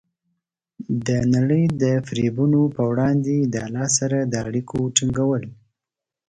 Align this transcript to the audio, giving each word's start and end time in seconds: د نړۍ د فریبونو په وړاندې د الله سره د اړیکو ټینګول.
د 1.07 1.09
نړۍ 1.33 1.63
د 1.83 1.83
فریبونو 2.07 2.61
په 2.75 2.81
وړاندې 2.91 3.35
د 3.53 3.55
الله 3.67 3.87
سره 3.97 4.17
د 4.31 4.33
اړیکو 4.47 4.79
ټینګول. 4.95 5.43